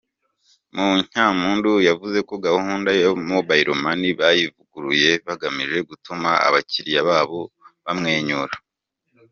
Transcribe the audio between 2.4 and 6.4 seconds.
gahundu ya Mobile Money bayivuguruye bagamije gutuma